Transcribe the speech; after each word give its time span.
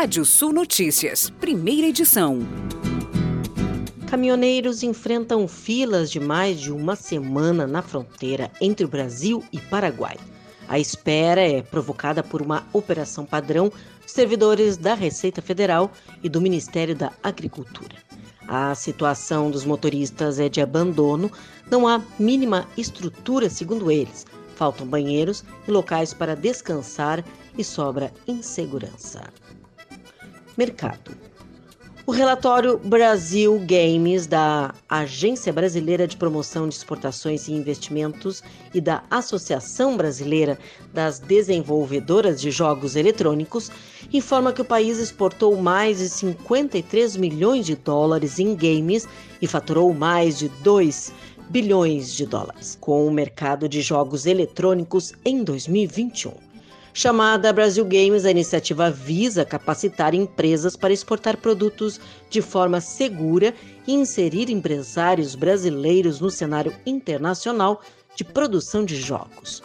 Rádio 0.00 0.24
Sul 0.24 0.52
Notícias, 0.52 1.28
primeira 1.28 1.88
edição. 1.88 2.38
Caminhoneiros 4.08 4.84
enfrentam 4.84 5.48
filas 5.48 6.08
de 6.08 6.20
mais 6.20 6.60
de 6.60 6.70
uma 6.70 6.94
semana 6.94 7.66
na 7.66 7.82
fronteira 7.82 8.48
entre 8.60 8.86
o 8.86 8.88
Brasil 8.88 9.42
e 9.52 9.58
Paraguai. 9.58 10.16
A 10.68 10.78
espera 10.78 11.40
é 11.40 11.62
provocada 11.62 12.22
por 12.22 12.40
uma 12.40 12.64
operação 12.72 13.26
padrão 13.26 13.72
de 14.06 14.12
servidores 14.12 14.76
da 14.76 14.94
Receita 14.94 15.42
Federal 15.42 15.90
e 16.22 16.28
do 16.28 16.40
Ministério 16.40 16.94
da 16.94 17.10
Agricultura. 17.20 17.96
A 18.46 18.76
situação 18.76 19.50
dos 19.50 19.64
motoristas 19.64 20.38
é 20.38 20.48
de 20.48 20.60
abandono, 20.60 21.28
não 21.68 21.88
há 21.88 22.00
mínima 22.20 22.68
estrutura, 22.76 23.50
segundo 23.50 23.90
eles. 23.90 24.24
Faltam 24.54 24.86
banheiros 24.86 25.42
e 25.66 25.72
locais 25.72 26.14
para 26.14 26.36
descansar 26.36 27.24
e 27.58 27.64
sobra 27.64 28.12
insegurança. 28.28 29.24
Mercado. 30.58 31.16
O 32.04 32.10
relatório 32.10 32.78
Brasil 32.78 33.64
Games 33.64 34.26
da 34.26 34.74
Agência 34.88 35.52
Brasileira 35.52 36.04
de 36.04 36.16
Promoção 36.16 36.68
de 36.68 36.74
Exportações 36.74 37.46
e 37.46 37.52
Investimentos 37.52 38.42
e 38.74 38.80
da 38.80 39.04
Associação 39.08 39.96
Brasileira 39.96 40.58
das 40.92 41.20
Desenvolvedoras 41.20 42.40
de 42.40 42.50
Jogos 42.50 42.96
Eletrônicos 42.96 43.70
informa 44.12 44.52
que 44.52 44.60
o 44.60 44.64
país 44.64 44.98
exportou 44.98 45.54
mais 45.54 45.98
de 45.98 46.08
53 46.08 47.16
milhões 47.16 47.64
de 47.64 47.76
dólares 47.76 48.40
em 48.40 48.56
games 48.56 49.06
e 49.40 49.46
faturou 49.46 49.94
mais 49.94 50.38
de 50.38 50.48
2 50.48 51.12
bilhões 51.50 52.12
de 52.12 52.26
dólares 52.26 52.76
com 52.80 53.06
o 53.06 53.12
mercado 53.12 53.68
de 53.68 53.80
jogos 53.80 54.26
eletrônicos 54.26 55.12
em 55.24 55.44
2021. 55.44 56.47
Chamada 57.00 57.52
Brasil 57.52 57.84
Games, 57.84 58.24
a 58.24 58.30
iniciativa 58.32 58.90
visa 58.90 59.44
capacitar 59.44 60.14
empresas 60.14 60.74
para 60.74 60.92
exportar 60.92 61.36
produtos 61.36 62.00
de 62.28 62.42
forma 62.42 62.80
segura 62.80 63.54
e 63.86 63.94
inserir 63.94 64.50
empresários 64.50 65.36
brasileiros 65.36 66.18
no 66.18 66.28
cenário 66.28 66.74
internacional 66.84 67.82
de 68.16 68.24
produção 68.24 68.84
de 68.84 68.96
jogos. 68.96 69.62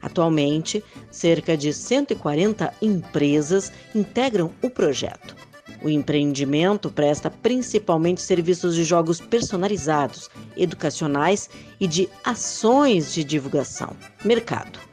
Atualmente, 0.00 0.80
cerca 1.10 1.56
de 1.56 1.72
140 1.72 2.72
empresas 2.80 3.72
integram 3.92 4.52
o 4.62 4.70
projeto. 4.70 5.34
O 5.82 5.90
empreendimento 5.90 6.88
presta 6.88 7.28
principalmente 7.28 8.22
serviços 8.22 8.76
de 8.76 8.84
jogos 8.84 9.20
personalizados, 9.20 10.30
educacionais 10.56 11.50
e 11.80 11.88
de 11.88 12.08
ações 12.22 13.12
de 13.12 13.24
divulgação. 13.24 13.96
Mercado. 14.24 14.85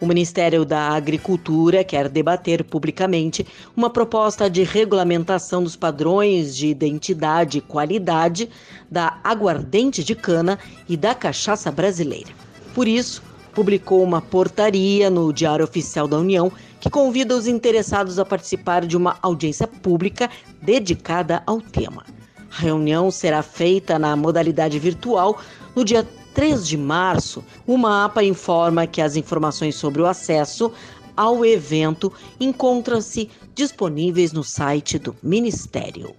O 0.00 0.06
Ministério 0.06 0.64
da 0.64 0.90
Agricultura 0.90 1.82
quer 1.82 2.08
debater 2.08 2.62
publicamente 2.62 3.44
uma 3.76 3.90
proposta 3.90 4.48
de 4.48 4.62
regulamentação 4.62 5.62
dos 5.62 5.74
padrões 5.74 6.56
de 6.56 6.68
identidade 6.68 7.58
e 7.58 7.60
qualidade 7.60 8.48
da 8.88 9.18
aguardente 9.24 10.04
de 10.04 10.14
cana 10.14 10.56
e 10.88 10.96
da 10.96 11.16
cachaça 11.16 11.72
brasileira. 11.72 12.30
Por 12.74 12.86
isso, 12.86 13.20
publicou 13.52 14.04
uma 14.04 14.22
portaria 14.22 15.10
no 15.10 15.32
Diário 15.32 15.64
Oficial 15.64 16.06
da 16.06 16.16
União 16.16 16.52
que 16.80 16.88
convida 16.88 17.34
os 17.34 17.48
interessados 17.48 18.20
a 18.20 18.24
participar 18.24 18.86
de 18.86 18.96
uma 18.96 19.18
audiência 19.20 19.66
pública 19.66 20.30
dedicada 20.62 21.42
ao 21.44 21.60
tema. 21.60 22.04
A 22.56 22.60
reunião 22.60 23.10
será 23.10 23.42
feita 23.42 23.98
na 23.98 24.14
modalidade 24.14 24.78
virtual 24.78 25.40
no 25.74 25.84
dia 25.84 26.06
3 26.38 26.68
de 26.68 26.76
março, 26.78 27.42
o 27.66 27.76
mapa 27.76 28.22
informa 28.22 28.86
que 28.86 29.02
as 29.02 29.16
informações 29.16 29.74
sobre 29.74 30.00
o 30.00 30.06
acesso 30.06 30.70
ao 31.16 31.44
evento 31.44 32.12
encontram-se 32.38 33.28
disponíveis 33.56 34.32
no 34.32 34.44
site 34.44 35.00
do 35.00 35.16
Ministério. 35.20 36.14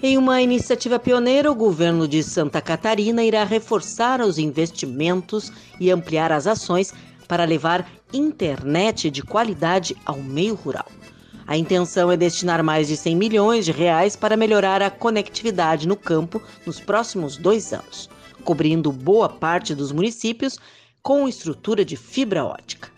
Em 0.00 0.16
uma 0.16 0.40
iniciativa 0.40 0.96
pioneira, 0.96 1.50
o 1.50 1.56
governo 1.56 2.06
de 2.06 2.22
Santa 2.22 2.60
Catarina 2.60 3.24
irá 3.24 3.42
reforçar 3.42 4.20
os 4.20 4.38
investimentos 4.38 5.50
e 5.80 5.90
ampliar 5.90 6.30
as 6.30 6.46
ações 6.46 6.94
para 7.26 7.42
levar 7.42 7.84
internet 8.12 9.10
de 9.10 9.22
qualidade 9.22 9.96
ao 10.06 10.18
meio 10.18 10.54
rural. 10.54 10.86
A 11.48 11.56
intenção 11.56 12.12
é 12.12 12.16
destinar 12.16 12.62
mais 12.62 12.86
de 12.86 12.96
100 12.96 13.16
milhões 13.16 13.64
de 13.64 13.72
reais 13.72 14.14
para 14.14 14.36
melhorar 14.36 14.80
a 14.82 14.88
conectividade 14.88 15.88
no 15.88 15.96
campo 15.96 16.40
nos 16.64 16.78
próximos 16.78 17.36
dois 17.36 17.72
anos 17.72 18.13
cobrindo 18.42 18.90
boa 18.90 19.28
parte 19.28 19.74
dos 19.74 19.92
municípios 19.92 20.58
com 21.02 21.28
estrutura 21.28 21.84
de 21.84 21.96
fibra 21.96 22.44
ótica. 22.44 22.90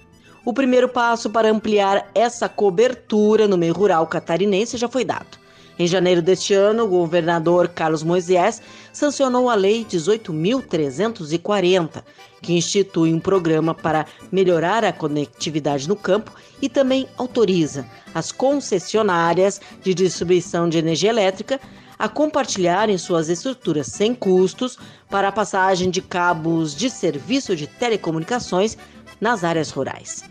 O 0.44 0.52
primeiro 0.52 0.88
passo 0.88 1.28
para 1.28 1.50
ampliar 1.50 2.08
essa 2.14 2.48
cobertura 2.48 3.48
no 3.48 3.58
meio 3.58 3.74
rural 3.74 4.06
catarinense 4.06 4.76
já 4.76 4.88
foi 4.88 5.04
dado. 5.04 5.46
Em 5.78 5.86
janeiro 5.86 6.22
deste 6.22 6.54
ano, 6.54 6.84
o 6.84 6.88
governador 6.88 7.68
Carlos 7.68 8.02
Moisés 8.02 8.62
sancionou 8.92 9.50
a 9.50 9.54
Lei 9.54 9.84
18.340, 9.84 12.02
que 12.40 12.54
institui 12.54 13.12
um 13.12 13.20
programa 13.20 13.74
para 13.74 14.06
melhorar 14.32 14.82
a 14.84 14.92
conectividade 14.92 15.86
no 15.86 15.96
campo 15.96 16.32
e 16.62 16.68
também 16.68 17.06
autoriza 17.18 17.84
as 18.14 18.32
concessionárias 18.32 19.60
de 19.82 19.92
distribuição 19.92 20.66
de 20.68 20.78
energia 20.78 21.10
elétrica 21.10 21.60
a 21.98 22.08
compartilharem 22.08 22.98
suas 22.98 23.28
estruturas 23.28 23.86
sem 23.88 24.14
custos 24.14 24.78
para 25.08 25.28
a 25.28 25.32
passagem 25.32 25.90
de 25.90 26.02
cabos 26.02 26.74
de 26.74 26.90
serviço 26.90 27.56
de 27.56 27.66
telecomunicações 27.66 28.76
nas 29.20 29.44
áreas 29.44 29.70
rurais. 29.70 30.24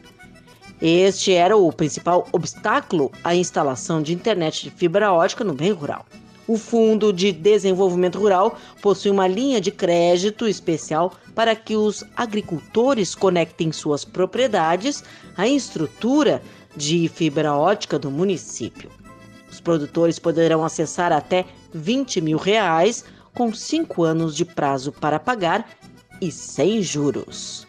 Este 0.81 1.33
era 1.33 1.55
o 1.55 1.71
principal 1.71 2.27
obstáculo 2.31 3.11
à 3.23 3.33
instalação 3.35 4.01
de 4.01 4.13
internet 4.13 4.63
de 4.63 4.69
fibra 4.69 5.11
ótica 5.11 5.43
no 5.43 5.53
meio 5.53 5.75
rural. 5.75 6.05
O 6.47 6.57
Fundo 6.57 7.11
de 7.11 7.31
Desenvolvimento 7.31 8.19
Rural 8.19 8.59
possui 8.81 9.09
uma 9.09 9.27
linha 9.27 9.59
de 9.59 9.71
crédito 9.71 10.47
especial 10.47 11.13
para 11.33 11.55
que 11.55 11.75
os 11.75 12.03
agricultores 12.15 13.15
conectem 13.15 13.71
suas 13.71 14.05
propriedades 14.05 15.03
à 15.35 15.47
estrutura 15.47 16.43
de 16.77 17.07
fibra 17.07 17.55
ótica 17.55 17.97
do 17.97 18.11
município. 18.11 18.91
Os 19.55 19.61
produtores 19.61 20.19
poderão 20.19 20.65
acessar 20.65 21.13
até 21.13 21.45
20 21.73 22.19
mil 22.19 22.37
reais 22.37 23.05
com 23.33 23.53
cinco 23.53 24.03
anos 24.03 24.35
de 24.35 24.43
prazo 24.43 24.91
para 24.91 25.17
pagar 25.17 25.65
e 26.19 26.29
sem 26.29 26.81
juros. 26.81 27.65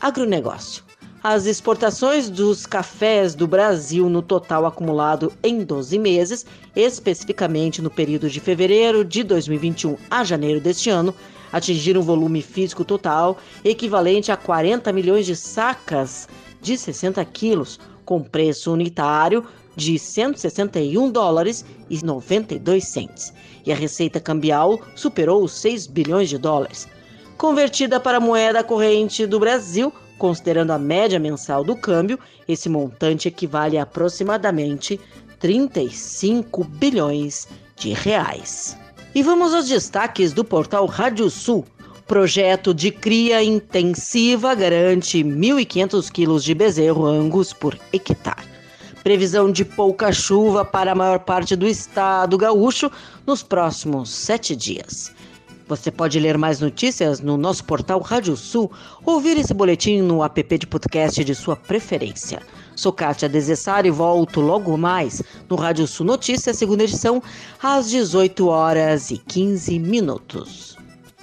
Agronegócio. 0.00 0.82
As 1.22 1.46
exportações 1.46 2.28
dos 2.28 2.66
cafés 2.66 3.36
do 3.36 3.46
Brasil 3.46 4.10
no 4.10 4.20
total 4.20 4.66
acumulado 4.66 5.32
em 5.44 5.62
12 5.62 5.96
meses, 5.96 6.44
especificamente 6.74 7.80
no 7.80 7.88
período 7.88 8.28
de 8.28 8.40
fevereiro 8.40 9.04
de 9.04 9.22
2021 9.22 9.96
a 10.10 10.24
janeiro 10.24 10.60
deste 10.60 10.90
ano, 10.90 11.14
atingiram 11.52 12.00
um 12.00 12.04
volume 12.04 12.42
físico 12.42 12.84
total 12.84 13.38
equivalente 13.64 14.32
a 14.32 14.36
40 14.36 14.92
milhões 14.92 15.24
de 15.24 15.36
sacas 15.36 16.28
de 16.60 16.76
60 16.76 17.24
quilos, 17.26 17.78
com 18.04 18.20
preço 18.20 18.72
unitário 18.72 19.46
de 19.76 19.98
161 19.98 21.10
dólares 21.10 21.64
e 21.88 22.04
92 22.04 22.84
centes, 22.84 23.32
e 23.64 23.72
a 23.72 23.76
receita 23.76 24.20
cambial 24.20 24.80
superou 24.94 25.42
os 25.42 25.52
6 25.52 25.86
bilhões 25.86 26.28
de 26.28 26.38
dólares. 26.38 26.88
Convertida 27.36 27.98
para 27.98 28.18
a 28.18 28.20
moeda 28.20 28.62
corrente 28.62 29.26
do 29.26 29.40
Brasil, 29.40 29.92
considerando 30.18 30.70
a 30.70 30.78
média 30.78 31.18
mensal 31.18 31.64
do 31.64 31.74
câmbio, 31.74 32.18
esse 32.46 32.68
montante 32.68 33.28
equivale 33.28 33.78
a 33.78 33.82
aproximadamente 33.82 35.00
35 35.40 36.62
bilhões 36.62 37.48
de 37.74 37.92
reais. 37.92 38.76
E 39.14 39.22
vamos 39.22 39.52
aos 39.52 39.68
destaques 39.68 40.32
do 40.32 40.44
portal 40.44 40.86
Rádio 40.86 41.28
Sul. 41.28 41.64
Projeto 42.06 42.72
de 42.72 42.90
cria 42.90 43.42
intensiva 43.42 44.54
garante 44.54 45.18
1.500 45.24 46.10
quilos 46.10 46.44
de 46.44 46.54
bezerro 46.54 47.06
angus 47.06 47.52
por 47.52 47.76
hectare. 47.92 48.51
Previsão 49.02 49.50
de 49.50 49.64
pouca 49.64 50.12
chuva 50.12 50.64
para 50.64 50.92
a 50.92 50.94
maior 50.94 51.18
parte 51.18 51.56
do 51.56 51.66
estado 51.66 52.38
gaúcho 52.38 52.90
nos 53.26 53.42
próximos 53.42 54.10
sete 54.10 54.54
dias. 54.54 55.12
Você 55.66 55.90
pode 55.90 56.20
ler 56.20 56.38
mais 56.38 56.60
notícias 56.60 57.18
no 57.18 57.36
nosso 57.36 57.64
portal 57.64 58.00
Rádio 58.00 58.36
Sul, 58.36 58.70
ouvir 59.04 59.36
esse 59.38 59.52
boletim 59.52 60.02
no 60.02 60.22
app 60.22 60.58
de 60.58 60.66
podcast 60.66 61.24
de 61.24 61.34
sua 61.34 61.56
preferência. 61.56 62.42
Sou 62.76 62.92
Kátia 62.92 63.28
Desessar 63.28 63.86
e 63.86 63.90
volto 63.90 64.40
logo 64.40 64.76
mais 64.76 65.22
no 65.48 65.56
Rádio 65.56 65.86
Sul 65.86 66.06
Notícias, 66.06 66.56
segunda 66.56 66.84
edição, 66.84 67.22
às 67.60 67.90
18 67.90 68.46
horas 68.46 69.10
e 69.10 69.18
15 69.18 69.78
minutos. 69.78 70.76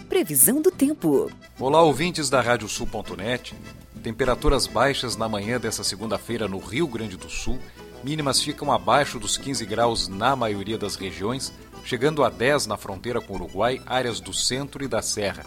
Previsão 0.10 0.62
do 0.62 0.72
tempo. 0.72 1.30
Olá, 1.60 1.82
ouvintes 1.82 2.30
da 2.30 2.42
Radiosul.net. 2.42 3.56
Temperaturas 4.04 4.66
baixas 4.66 5.18
na 5.18 5.28
manhã 5.28 5.60
dessa 5.60 5.84
segunda-feira 5.84 6.48
no 6.48 6.58
Rio 6.58 6.88
Grande 6.88 7.18
do 7.18 7.30
Sul. 7.30 7.60
Mínimas 8.02 8.42
ficam 8.42 8.72
abaixo 8.72 9.20
dos 9.20 9.38
15 9.38 9.66
graus 9.66 10.08
na 10.08 10.38
maioria 10.38 10.78
das 10.78 10.96
regiões, 10.96 11.52
chegando 11.84 12.24
a 12.24 12.30
10 12.30 12.68
na 12.68 12.78
fronteira 12.78 13.20
com 13.20 13.34
o 13.34 13.36
Uruguai, 13.36 13.82
áreas 13.86 14.22
do 14.22 14.34
centro 14.34 14.86
e 14.86 14.88
da 14.88 15.02
serra. 15.02 15.46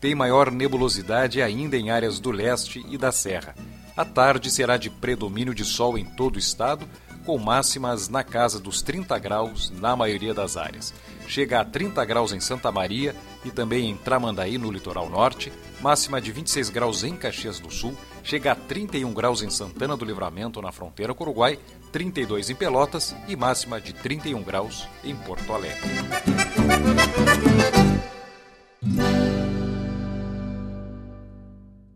Tem 0.00 0.16
maior 0.16 0.50
nebulosidade 0.50 1.40
ainda 1.40 1.76
em 1.76 1.90
áreas 1.90 2.18
do 2.18 2.32
leste 2.32 2.84
e 2.88 2.98
da 2.98 3.12
serra. 3.12 3.54
A 3.96 4.04
tarde 4.04 4.50
será 4.50 4.76
de 4.76 4.90
predomínio 4.90 5.54
de 5.54 5.64
sol 5.64 5.96
em 5.96 6.04
todo 6.04 6.36
o 6.36 6.40
estado, 6.40 6.88
com 7.24 7.38
máximas 7.38 8.08
na 8.08 8.22
casa 8.22 8.58
dos 8.58 8.82
30 8.82 9.18
graus 9.18 9.70
na 9.70 9.94
maioria 9.96 10.34
das 10.34 10.56
áreas. 10.56 10.92
Chega 11.26 11.60
a 11.60 11.64
30 11.64 12.04
graus 12.04 12.32
em 12.32 12.40
Santa 12.40 12.70
Maria 12.70 13.14
e 13.44 13.50
também 13.50 13.88
em 13.90 13.96
Tramandaí, 13.96 14.58
no 14.58 14.70
litoral 14.70 15.08
norte, 15.08 15.52
máxima 15.80 16.20
de 16.20 16.30
26 16.32 16.68
graus 16.70 17.04
em 17.04 17.16
Caxias 17.16 17.58
do 17.58 17.70
Sul, 17.70 17.96
chega 18.22 18.52
a 18.52 18.54
31 18.54 19.12
graus 19.12 19.42
em 19.42 19.50
Santana 19.50 19.96
do 19.96 20.04
Livramento, 20.04 20.60
na 20.60 20.72
fronteira 20.72 21.14
com 21.14 21.24
o 21.24 21.26
Uruguai, 21.28 21.58
32 21.90 22.50
em 22.50 22.54
Pelotas 22.54 23.14
e 23.28 23.36
máxima 23.36 23.80
de 23.80 23.92
31 23.92 24.42
graus 24.42 24.86
em 25.04 25.14
Porto 25.14 25.52
Alegre. 25.52 25.80